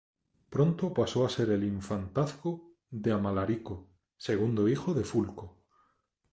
Pronto 0.49 0.95
pasó 0.95 1.27
a 1.27 1.29
ser 1.29 1.51
el 1.51 1.63
infantazgo 1.63 2.73
de 2.89 3.11
Amalarico, 3.11 3.87
segundo 4.17 4.67
hijo 4.67 4.95
de 4.95 5.03
Fulco. 5.03 5.61